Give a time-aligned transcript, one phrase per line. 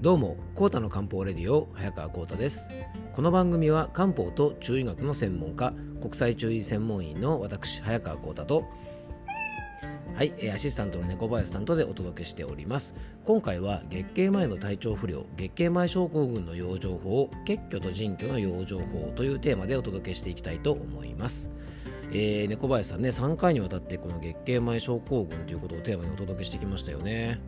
[0.00, 2.70] どうも、コータの漢方レディオ、早川コータです。
[3.12, 8.64] この番組は漢方と中医学の専門家、国際中医専門員の私、早川コータと、
[10.14, 12.94] はい、アシスタントの猫林さんとでお届けしております。
[13.26, 21.52] 今回は月経前の体調不良、月経前症候群の養生法、血虚と腎虚の養生法というテーマでお届けしていきたいと思います。
[22.10, 27.38] えー、猫林さんね、3回にわたってこの月経前症候群ということをテーマにお届けしてきましたよね。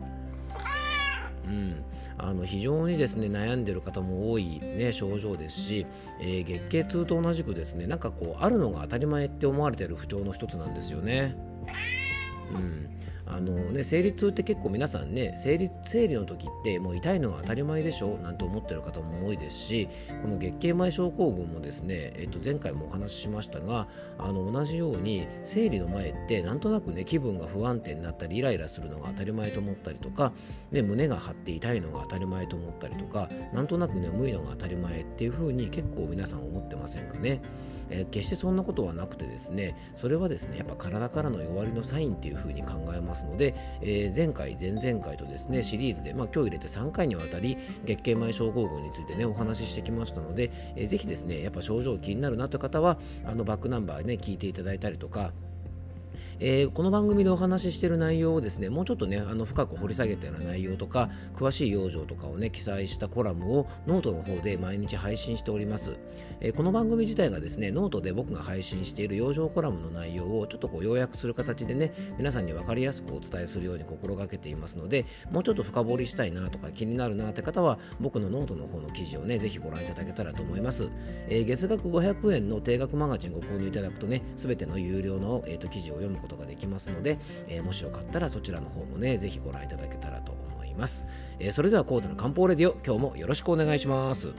[1.45, 1.83] うん、
[2.17, 5.85] あの非常にですね悩んでる方も多い、ね、症状ですし、
[6.21, 11.35] えー、月経痛と同じくですねなんかこうあるのが当たり前って思われてる不調の一つなんですよね。
[12.53, 12.89] うん
[13.25, 19.87] あのね、生理痛って結構皆さんね生理生理の時ってもう痛いのが当たり前でしょなんて思ってる方も多いですし
[20.21, 23.87] この月経前症候群もですね、えっと、前回もお話ししましたが
[24.19, 30.33] あの同じように生理の前ってなんとなくね気分が不安定になったりイライラするのが当たり前と思ったりとか、
[30.71, 37.41] ね、胸が張って痛いのが当たり前と思ったりとかなんとなく眠いのが当たり前っていう風に結構皆さん思ってませんかね。
[37.89, 55.31] え、決してそんなことはなくてですねそれはですねやっぱ体からの弱りのサインっていうふうに考えますので、えー、前回前々回とですねシリーズで、まあ、今日入れて3回にわたり月経前症候群についてねお話ししてきましたので、えー、ぜひですねやっぱ症状気になるなという方はあのバックナンバーね聞いていただいたりとか
[56.45, 65.97] えー、この番組でお話ししている内容をですねもうちょっとねあの深く掘り下げたような内容とか詳しい養生とかをね記載したコラムをノートの方で毎日配信しております、
[66.41, 80.89] えー、この番組自体がですねノートで僕が配信している養生コラムの内容をちょっとこう要約する形でね皆さんに分かりやすくお伝えするように心がけていますのでもうちょっと深掘りしたいなとか気になるなって方は僕のノートの方の記事をねぜひご覧いただけたらと思います、
[81.29, 87.17] えー、月額500円の定額マガジンご購入いただくとね全ての有料の、えーと、記事を読むことことができますので、
[87.47, 91.05] えー、もしよかったらそちらの方もね、ぜひご覧いただけたらと思います。
[91.39, 94.33] えー、それではコードの漢方レディオ、今日もよろしくお願いします。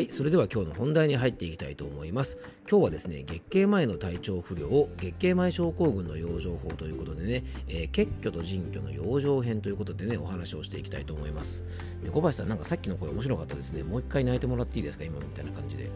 [0.00, 11.66] はいそれでは今日の本題に入っていきたいと思います今日はですね月経前の体調不良月経前症候群の養生法ということでね、えー、血虚と腎虚の養生編ということでねお話をしていきたいと思います
[12.10, 15.04] 小林さんなんかさっきの声面白かったですねもう一回泣いてもらっていいですか？
[15.04, 15.90] 今みたいな感じで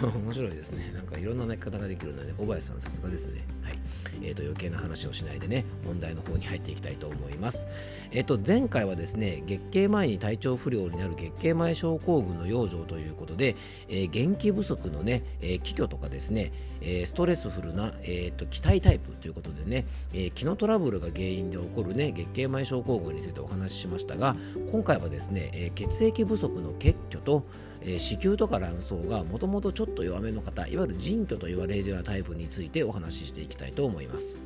[0.02, 0.92] 面白いですね。
[0.94, 3.44] なんかいろんな泣き方ができるので、ね、小林さんさすがですね。
[3.62, 3.78] はい。
[4.22, 7.66] えー、と余計な話をしないでね、問題の方に入っていきたいと思います。
[8.10, 13.56] え、ー、と、前回はですね、月経前に体調不良になる月経前症候群の養生ということで、
[13.88, 16.52] えー、元気不足のね、えー、気虚とかですね、
[16.86, 24.36] えストレスフルな、えーと、気体タイプということでね、え気のトラブルが原因で起こるね、月経前症候群についてお話ししましたが、
[24.70, 27.44] 今回はですね、え血液不足の血虚と、
[27.84, 34.38] えー、子宮とか卵巣がもともとちょっと弱めの方いわゆる腎虚と言われるようなタイプについてお話ししていきたいと思います。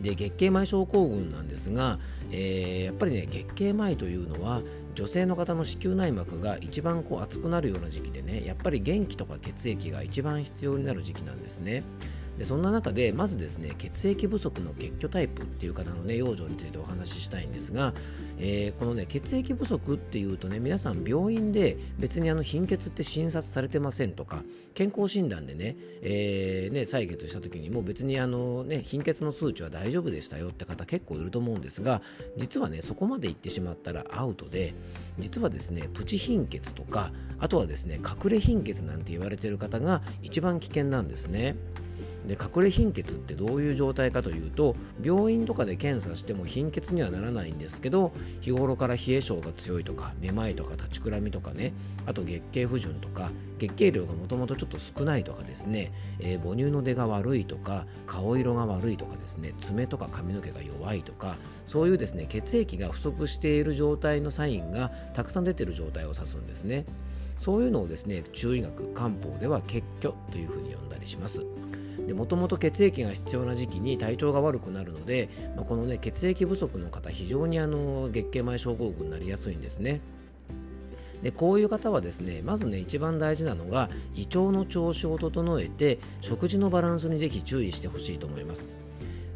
[0.00, 1.98] で月経前症候群なんですが、
[2.30, 4.62] えー、やっぱりね月経前というのは
[4.94, 11.82] 女性の方の子宮内膜が一番こう熱くなるような時期でねやっぱり元気とか血液が一番必要になる時期なんですね。
[12.38, 17.92] でそんな中でまずですね血液不足の血虚タイプっていう方のね養生についてお話ししたいんですが、
[18.38, 24.44] えー、このね血液不足っていうとね皆さん病院で別にあの貧血って診察されてませんとか
[24.74, 32.02] 健康診断でね,、えー、ね採血した時にも別にあのね貧血の数値は大丈夫でしたよって方結構いると思うんですが
[32.36, 34.74] 実はねそこまで行ってしまったらアウトで
[35.18, 37.10] 実はですねプチ貧血とか
[37.40, 41.56] あとはですね隠れ貧血なんて言われている方が一番危険なんですね。
[42.28, 48.12] で隠れ貧血ってどういう状態かというと病院とかで検査しても貧血にはならないんですけど
[48.42, 51.72] 日頃から冷え性が強いとかめまいとか立ちくらみとかね
[52.06, 55.90] あと月経不順とか月経量がもともとちょっと少ないとかですね、
[56.20, 66.84] えー、母乳の出が悪いとか顔色が悪いとかですね爪とか髪の毛が弱いとかそういうですね血液が不足している状態のサインがたくさん出ている状態を指すんですね。
[67.38, 71.46] そういうのをですね中医学漢方では血虚というふうに呼んだりします。
[72.14, 80.00] もともと血液が必要な時期に体調が悪くなるので、まあ、この、ね、血液不足の方非常にあの月経前症候群になりやすいんですね。
[81.22, 88.76] でこういう方はですねまずね一番大事なのが胃腸の調子を整えて食事のバランスにぜひ注意してほしいと思います。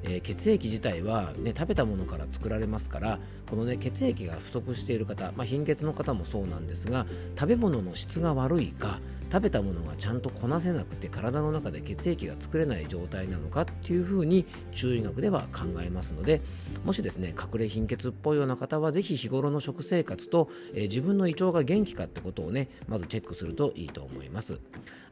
[0.04, 7.06] えー、血液自体は、ね、食べたものから作られますからこの、ね、血液が不足している方、まあ、貧血の方もそうなんですが
[7.38, 8.98] 食べ物の質が悪いか
[9.32, 16.42] 食べたものがちゃんとこなせなくて体の中で血液が作れない状態なのかっていうふうに中医学では考えますので
[16.84, 24.60] もしですね隠れ貧血っぽいような方はぜひ日頃の食生活と、えー、自分の胃腸が元気かってことをねまずチェックするといいと思います。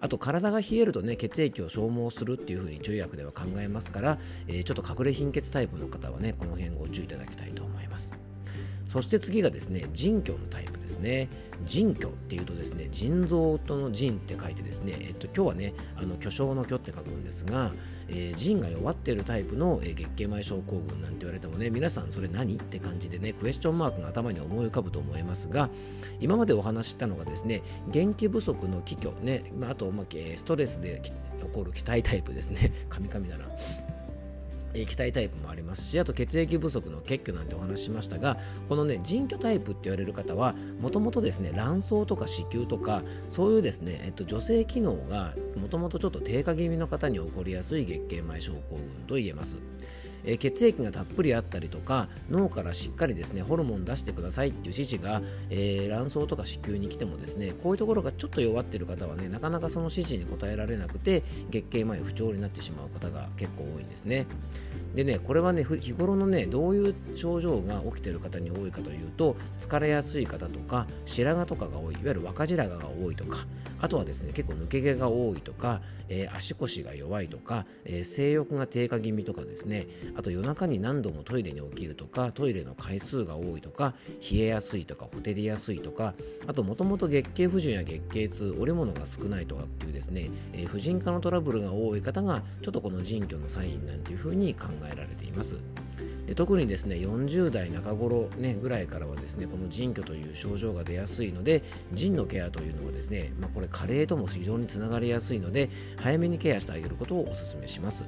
[0.01, 4.19] あと体が冷えるとね血液を消耗するっていうふうに中医学では考えますから、
[4.49, 8.30] えー、ちょっと隠れ貧血タイプの方はねこの辺ご注意いただきたいと思います。
[8.91, 11.29] そして次がですね腎虚のタイプですね。
[11.65, 17.71] 腎虚っていうとですね腎臓との腎って書いてですね、えっと、今日はねあの巨匠の巨って書くんですが、
[18.09, 25.69] えー、腎が弱っているタイプの、えー、月経前症候群なんて言われてもね皆さんそれ何って感じでねクエスチョンマークが頭に思い浮かぶと思いますが
[26.19, 30.07] 今までお話ししたのがですね元気不足の気虚ね、まあ、あと、まあ、
[30.37, 31.13] ストレスで起
[31.53, 32.73] こる気体タイプですね。
[32.89, 33.45] カミカミだな。
[34.75, 38.37] 液体タイプもありますしあと血液不足の血虚なんてお話しましたが
[38.69, 49.59] このね腎虚タイプって言われる方はもともとですね卵巣とか子宮とかそういうですね、えっと、女性機能がもともとちょっと低下気味の方に起こりやすい月経前症候群と言えます。
[50.25, 64.27] えー、血液がたっぷりあったりとか脳からしっかりですねホルモン出してくださいっていう指示が、えー、卵巣とか子宮に来てもですねこういうところがちょっと弱っている方はねなかなかその指示に応えられなくて月経前不調になってしまう方が結構多いんですね。
[64.95, 73.47] でねこれはね日頃のねどういう症状が起きている方に多いかというと疲れやすい方とか白髪とかが多いいわゆる若白髪が多いとか
[73.81, 79.87] あとはですね結構抜け毛が多いとか、えー、足腰が弱いとか、えー、性欲が低下気味とかですね
[80.17, 83.95] あと夜中に何度もトイレに起きるとかトイレの回数が多いとか
[84.31, 86.15] 冷えやすいとかほてりやすいとか
[86.47, 95.57] あともともと月経不順や月経痛織物が少ないとかっていうですね、えー、婦人科のトラブルが多い方がちょっとこの腎虚のサインなんていうふうに考えられています。
[96.27, 108.05] で特にですね40代中頃、ね、ぐらいからはですねこの腎虚という症状が出やすいので腎のケアというのはですね、まあ、これ加齢とも非常につながりやすいので早めにケアしてあげることをお勧めします。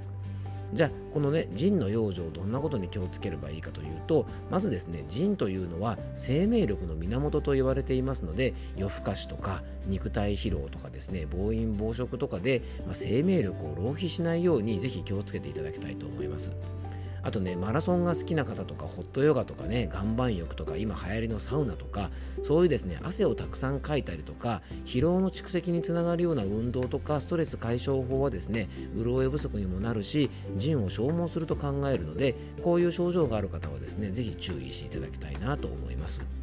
[0.72, 16.50] じゃあこのね腎の養生どんなことに気をつければいいかというとまずですね腎というのは生命力の源と言われていますので夜更かしとか肉体疲労とかですね暴飲暴食とかで、まあ、生命力を浪費しないようにぜひ気をつけていただきたいと思います。
[17.22, 22.10] あとねマラソンが好きな方とかホットヨガとかね岩盤浴とか今流行りのサウナとか
[22.42, 36.41] そういうですね汗をたくさんかいたりとか疲労の蓄積につながるような運動とかストレス解消法はですね潤い不足にもなるし腎を消耗すると考えるのでこういう症状がある方はですね是非注意していただきたいなと思います。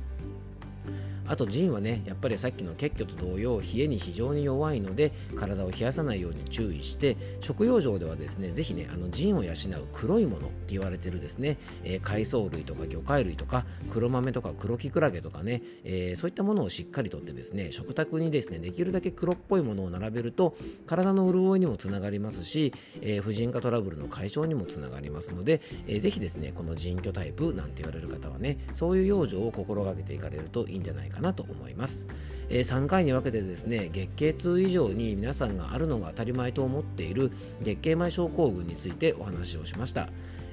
[1.30, 9.56] あと腎はねやっぱりさっきの血虚と同様冷えに非常に弱いので体を冷やさないように注意して食用上ではですねぜひねあの腎を養う
[9.94, 20.56] 黒いものって言われてるですね、えー、海藻類とか魚介類とか黒豆とか黒きくらげとかね、えー、そういったものをしっかりとってですね食卓にですねできるだけ黒っぽいものを並べると
[20.88, 32.07] 体の潤いにもつながりますし、えー、婦人科トラブルの解消にもつながりますので、えー、ぜひですねこの腎虚タイプなんて言われる方はねそういう養生を心がけていかれるといいんじゃないかかなと思います、
[32.50, 37.31] えー、3回に分けてですね月経痛以上に皆さんがあるのが当たり前と思っている
[37.62, 40.10] 月経前症候群についてお話をしました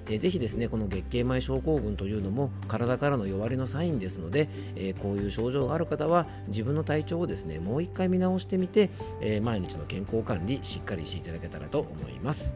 [0.09, 8.91] えー、ぜひですねこの月経前症候群というのも体からの弱りのサインですので、えー、こういう症状がある方は自分の体調をですねもう一回見直してみて、
[9.21, 12.55] えー、毎日の健康管理しっかりしていただけたらと思います。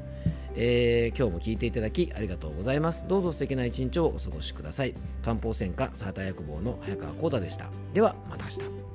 [0.57, 3.07] えー、今日も聞いていただきありがとうございます。
[3.09, 4.95] どうぞ素敵な一日をお過ごしください。
[5.23, 7.71] 漢方専科サーター薬房の早川幸太でした。
[7.95, 8.90] ではまた明日。